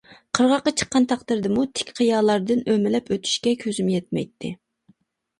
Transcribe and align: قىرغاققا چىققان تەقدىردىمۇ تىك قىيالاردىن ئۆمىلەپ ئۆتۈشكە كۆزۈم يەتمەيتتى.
قىرغاققا 0.37 0.71
چىققان 0.81 1.03
تەقدىردىمۇ 1.09 1.65
تىك 1.79 1.91
قىيالاردىن 1.99 2.63
ئۆمىلەپ 2.73 3.11
ئۆتۈشكە 3.17 3.53
كۆزۈم 3.65 3.91
يەتمەيتتى. 3.97 4.51